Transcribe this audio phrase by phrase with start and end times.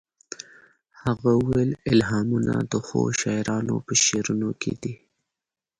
[1.03, 4.93] هغه وویل الهامونه د ښو شاعرانو په شعرونو کې دي